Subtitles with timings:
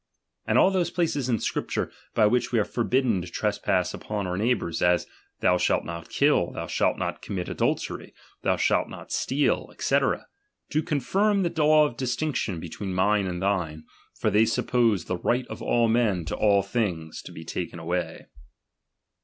[0.47, 4.25] And all those places of Scrip ture by which we are forbidden to trespass upon
[4.25, 5.05] our neighbours; as.
[5.41, 9.99] Thou shall not kill, thou shalt not commit adultery, thou shalt not steal, &c.
[10.71, 13.83] do confirm the law of distinction between mine and thine;
[14.19, 18.25] for they suppose the right of all men to all things to be taken away.